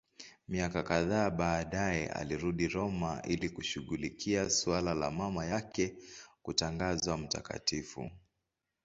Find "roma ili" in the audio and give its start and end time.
2.67-3.49